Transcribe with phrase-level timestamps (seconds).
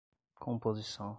[0.41, 1.09] composição